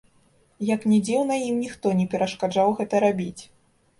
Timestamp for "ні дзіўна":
0.93-1.35